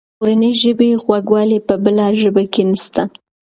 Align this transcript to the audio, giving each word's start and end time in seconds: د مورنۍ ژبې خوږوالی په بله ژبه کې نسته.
د 0.03 0.03
مورنۍ 0.19 0.53
ژبې 0.61 0.89
خوږوالی 1.03 1.59
په 1.67 1.75
بله 1.83 2.05
ژبه 2.21 2.43
کې 2.53 2.63
نسته. 2.69 3.01